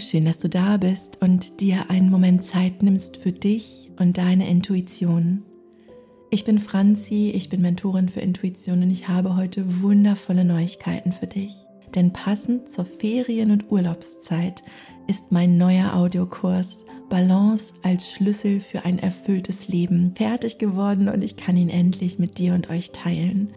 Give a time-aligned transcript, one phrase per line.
[0.00, 4.48] Schön, dass du da bist und dir einen Moment Zeit nimmst für dich und deine
[4.48, 5.42] Intuition.
[6.30, 11.26] Ich bin Franzi, ich bin Mentorin für Intuition und ich habe heute wundervolle Neuigkeiten für
[11.26, 11.52] dich.
[11.96, 14.62] Denn passend zur Ferien- und Urlaubszeit
[15.08, 21.36] ist mein neuer Audiokurs Balance als Schlüssel für ein erfülltes Leben fertig geworden und ich
[21.36, 23.52] kann ihn endlich mit dir und euch teilen.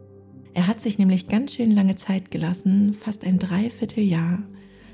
[0.55, 4.43] Er hat sich nämlich ganz schön lange Zeit gelassen, fast ein Dreivierteljahr.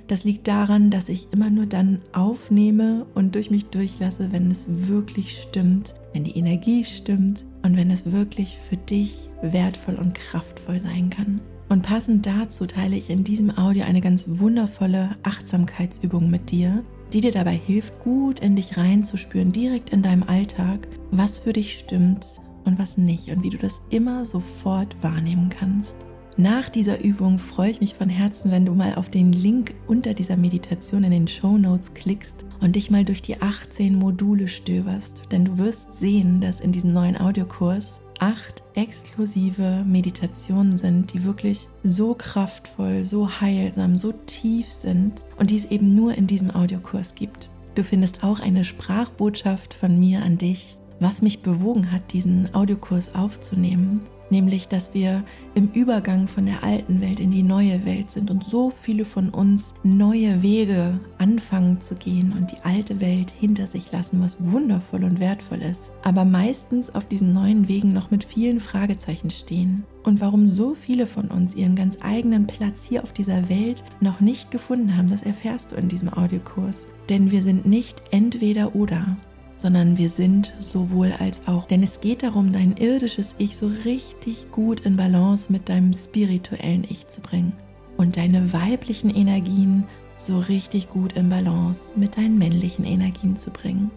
[0.08, 4.66] Das liegt daran, dass ich immer nur dann aufnehme und durch mich durchlasse, wenn es
[4.88, 10.80] wirklich stimmt, wenn die Energie stimmt und wenn es wirklich für dich wertvoll und kraftvoll
[10.80, 11.42] sein kann.
[11.70, 17.20] Und passend dazu teile ich in diesem Audio eine ganz wundervolle Achtsamkeitsübung mit dir, die
[17.20, 22.26] dir dabei hilft, gut in dich reinzuspüren, direkt in deinem Alltag, was für dich stimmt
[22.64, 26.07] und was nicht und wie du das immer sofort wahrnehmen kannst.
[26.40, 30.14] Nach dieser Übung freue ich mich von Herzen, wenn du mal auf den Link unter
[30.14, 35.24] dieser Meditation in den Show Notes klickst und dich mal durch die 18 Module stöberst.
[35.32, 41.70] Denn du wirst sehen, dass in diesem neuen Audiokurs acht exklusive Meditationen sind, die wirklich
[41.84, 47.16] so kraftvoll, so heilsam, so tief sind und die es eben nur in diesem Audiokurs
[47.16, 47.50] gibt.
[47.74, 53.16] Du findest auch eine Sprachbotschaft von mir an dich, was mich bewogen hat, diesen Audiokurs
[53.16, 55.24] aufzunehmen nämlich dass wir
[55.56, 59.30] im Übergang von der alten Welt in die neue Welt sind und so viele von
[59.30, 65.04] uns neue Wege anfangen zu gehen und die alte Welt hinter sich lassen, was wundervoll
[65.04, 69.84] und wertvoll ist, aber meistens auf diesen neuen Wegen noch mit vielen Fragezeichen stehen.
[70.04, 74.22] Und warum so viele von uns ihren ganz eigenen Platz hier auf dieser Welt noch
[74.22, 76.86] nicht gefunden haben, das erfährst du in diesem Audiokurs.
[77.10, 79.18] Denn wir sind nicht entweder oder,
[79.58, 81.66] sondern wir sind sowohl als auch.
[81.66, 86.86] Denn es geht darum, dein irdisches Ich so richtig gut in Balance mit deinem spirituellen
[86.88, 87.54] Ich zu bringen
[87.98, 89.84] und deine weiblichen Energien
[90.16, 93.92] so richtig gut in Balance mit deinen männlichen Energien zu bringen.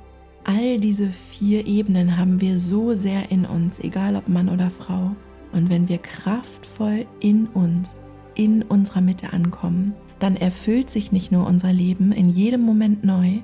[0.45, 5.15] All diese vier Ebenen haben wir so sehr in uns, egal ob Mann oder Frau.
[5.53, 7.97] Und wenn wir kraftvoll in uns,
[8.35, 13.41] in unserer Mitte ankommen, dann erfüllt sich nicht nur unser Leben in jedem Moment neu,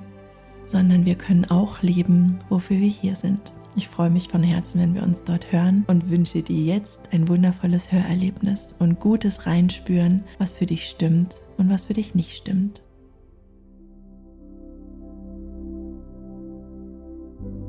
[0.67, 3.53] sondern wir können auch leben, wofür wir hier sind.
[3.75, 7.27] Ich freue mich von Herzen, wenn wir uns dort hören und wünsche dir jetzt ein
[7.27, 12.83] wundervolles Hörerlebnis und gutes Reinspüren, was für dich stimmt und was für dich nicht stimmt.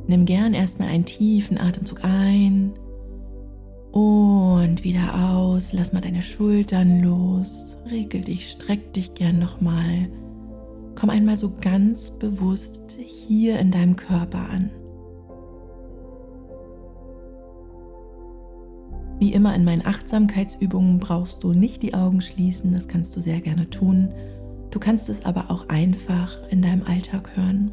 [0.07, 2.73] Nimm gern erstmal einen tiefen Atemzug ein
[3.93, 5.75] und wieder aus.
[5.75, 7.77] Lass mal deine Schultern los.
[7.91, 10.09] Regel dich, streck dich gern nochmal.
[10.99, 14.71] Komm einmal so ganz bewusst hier in deinem Körper an.
[19.21, 23.41] Wie immer in meinen Achtsamkeitsübungen brauchst du nicht die Augen schließen, das kannst du sehr
[23.41, 24.13] gerne tun.
[24.73, 27.71] Du kannst es aber auch einfach in deinem Alltag hören.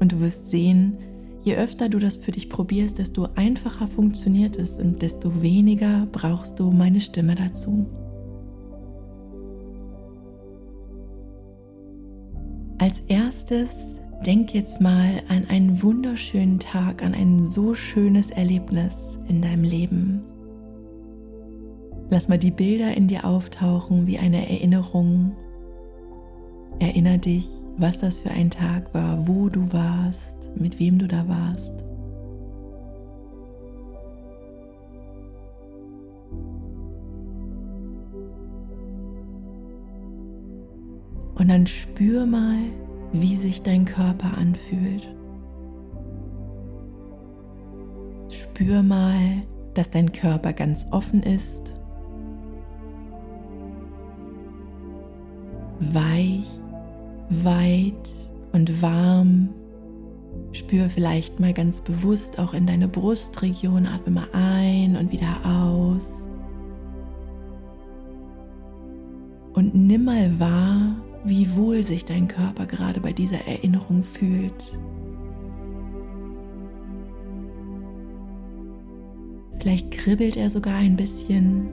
[0.00, 0.96] Und du wirst sehen,
[1.42, 6.58] je öfter du das für dich probierst, desto einfacher funktioniert es und desto weniger brauchst
[6.58, 7.86] du meine Stimme dazu.
[12.90, 19.40] Als erstes denk jetzt mal an einen wunderschönen Tag, an ein so schönes Erlebnis in
[19.40, 20.24] deinem Leben.
[22.10, 25.36] Lass mal die Bilder in dir auftauchen wie eine Erinnerung.
[26.80, 27.46] Erinner dich,
[27.76, 31.84] was das für ein Tag war, wo du warst, mit wem du da warst.
[41.50, 42.60] Dann spür mal,
[43.10, 45.12] wie sich dein Körper anfühlt.
[48.30, 49.42] Spür mal,
[49.74, 51.74] dass dein Körper ganz offen ist,
[55.80, 56.46] weich,
[57.30, 58.08] weit
[58.52, 59.48] und warm.
[60.52, 66.28] Spür vielleicht mal ganz bewusst auch in deine Brustregion, atme mal ein und wieder aus.
[69.52, 70.94] Und nimm mal wahr,
[71.24, 74.72] wie wohl sich dein Körper gerade bei dieser Erinnerung fühlt.
[79.60, 81.68] Vielleicht kribbelt er sogar ein bisschen.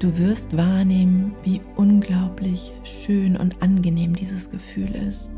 [0.00, 5.30] Du wirst wahrnehmen, wie unglaublich schön und angenehm dieses Gefühl ist.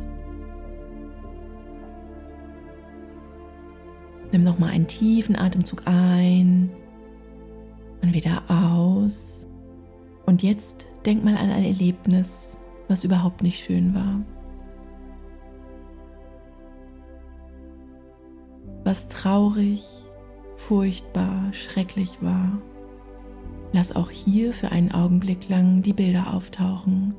[4.30, 6.70] Nimm noch mal einen tiefen Atemzug ein
[8.00, 9.41] und wieder aus.
[10.32, 12.56] Und jetzt denk mal an ein Erlebnis,
[12.88, 14.22] was überhaupt nicht schön war.
[18.82, 19.84] Was traurig,
[20.56, 22.62] furchtbar, schrecklich war.
[23.72, 27.14] Lass auch hier für einen Augenblick lang die Bilder auftauchen.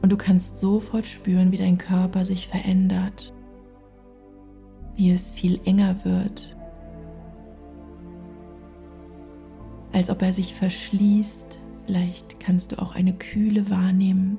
[0.00, 3.34] Und du kannst sofort spüren, wie dein Körper sich verändert,
[4.96, 6.57] wie es viel enger wird,
[9.98, 11.58] als ob er sich verschließt.
[11.86, 14.38] Vielleicht kannst du auch eine Kühle wahrnehmen.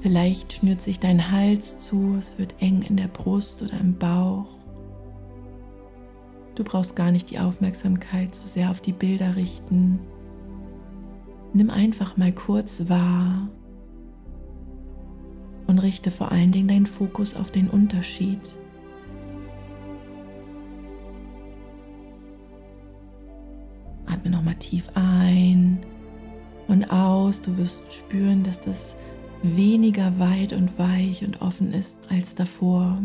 [0.00, 4.46] Vielleicht schnürt sich dein Hals zu, es wird eng in der Brust oder im Bauch.
[6.54, 9.98] Du brauchst gar nicht die Aufmerksamkeit so sehr auf die Bilder richten.
[11.52, 13.48] Nimm einfach mal kurz wahr
[15.66, 18.40] und richte vor allen Dingen deinen Fokus auf den Unterschied.
[24.24, 25.78] Atme nochmal tief ein
[26.66, 27.42] und aus.
[27.42, 28.96] Du wirst spüren, dass das
[29.42, 33.02] weniger weit und weich und offen ist als davor.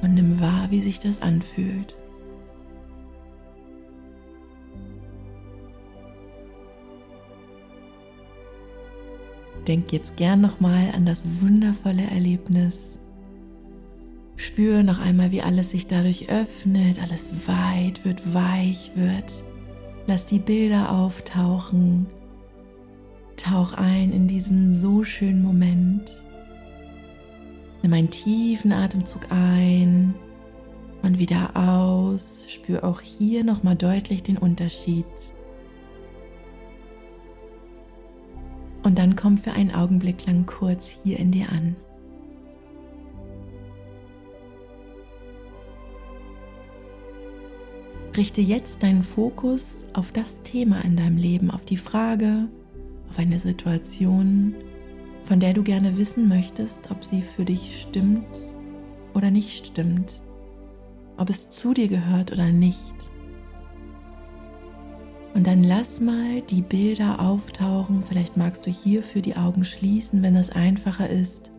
[0.00, 1.96] Und nimm wahr, wie sich das anfühlt.
[9.68, 12.98] Denk jetzt gern nochmal an das wundervolle Erlebnis.
[14.52, 19.32] Spür noch einmal, wie alles sich dadurch öffnet, alles weit wird, weich wird.
[20.06, 22.06] Lass die Bilder auftauchen.
[23.38, 26.18] Tauch ein in diesen so schönen Moment.
[27.82, 30.14] Nimm einen tiefen Atemzug ein
[31.00, 32.44] und wieder aus.
[32.46, 35.06] Spür auch hier nochmal deutlich den Unterschied.
[38.82, 41.74] Und dann komm für einen Augenblick lang kurz hier in dir an.
[48.16, 52.48] Richte jetzt deinen Fokus auf das Thema in deinem Leben, auf die Frage,
[53.08, 54.54] auf eine Situation,
[55.22, 58.26] von der du gerne wissen möchtest, ob sie für dich stimmt
[59.14, 60.20] oder nicht stimmt,
[61.16, 62.92] ob es zu dir gehört oder nicht.
[65.34, 68.02] Und dann lass mal die Bilder auftauchen.
[68.02, 71.51] Vielleicht magst du hierfür die Augen schließen, wenn das einfacher ist.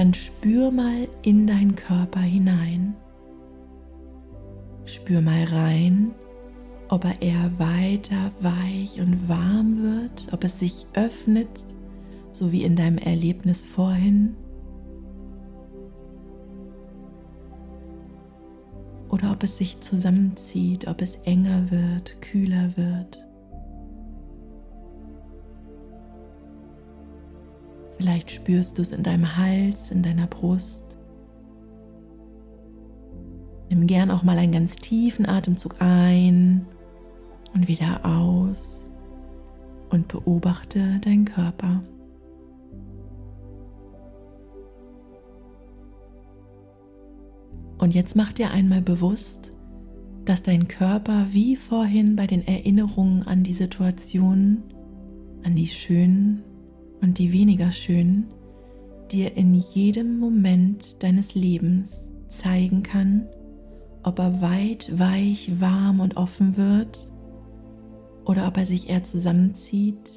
[0.00, 2.94] Dann spür mal in deinen Körper hinein.
[4.86, 6.12] Spür mal rein,
[6.88, 11.50] ob er eher weiter weich und warm wird, ob es sich öffnet,
[12.32, 14.36] so wie in deinem Erlebnis vorhin.
[19.10, 23.26] oder ob es sich zusammenzieht, ob es enger wird, kühler wird.
[28.00, 30.98] Vielleicht spürst du es in deinem Hals, in deiner Brust.
[33.68, 36.64] Nimm gern auch mal einen ganz tiefen Atemzug ein
[37.52, 38.88] und wieder aus
[39.90, 41.82] und beobachte deinen Körper.
[47.76, 49.52] Und jetzt mach dir einmal bewusst,
[50.24, 54.62] dass dein Körper wie vorhin bei den Erinnerungen an die Situation,
[55.44, 56.44] an die schönen
[57.00, 58.28] und die weniger schönen,
[59.10, 63.28] dir in jedem Moment deines Lebens zeigen kann,
[64.02, 67.08] ob er weit, weich, warm und offen wird
[68.24, 70.10] oder ob er sich eher zusammenzieht,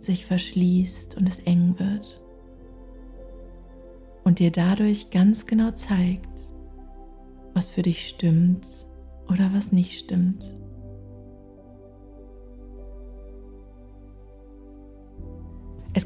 [0.00, 2.20] sich verschließt und es eng wird.
[4.24, 6.28] Und dir dadurch ganz genau zeigt,
[7.54, 8.66] was für dich stimmt
[9.28, 10.54] oder was nicht stimmt.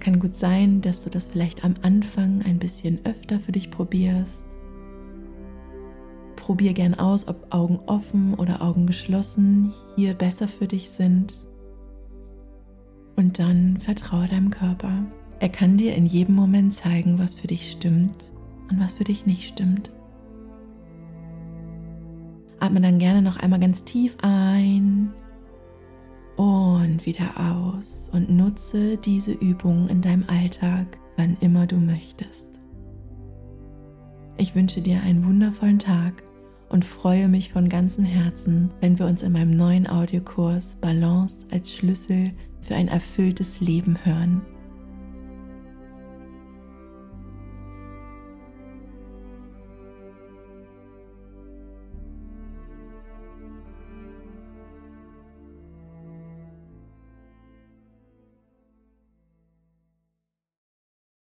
[0.01, 3.71] Es kann gut sein, dass du das vielleicht am Anfang ein bisschen öfter für dich
[3.71, 4.47] probierst.
[6.37, 11.35] Probier gern aus, ob Augen offen oder Augen geschlossen hier besser für dich sind.
[13.15, 15.05] Und dann vertraue deinem Körper.
[15.39, 18.17] Er kann dir in jedem Moment zeigen, was für dich stimmt
[18.71, 19.91] und was für dich nicht stimmt.
[22.59, 25.13] Atme dann gerne noch einmal ganz tief ein
[26.41, 32.61] und wieder aus und nutze diese Übung in deinem Alltag, wann immer du möchtest.
[34.39, 36.23] Ich wünsche dir einen wundervollen Tag
[36.71, 41.75] und freue mich von ganzem Herzen, wenn wir uns in meinem neuen Audiokurs Balance als
[41.75, 42.31] Schlüssel
[42.63, 44.41] für ein erfülltes Leben hören.